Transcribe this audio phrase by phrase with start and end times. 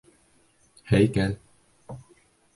[0.93, 1.29] Һәйкәл